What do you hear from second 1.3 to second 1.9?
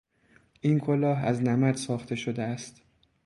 نمد